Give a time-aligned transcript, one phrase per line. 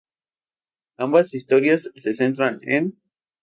[0.97, 2.97] Ambas historias se centran en.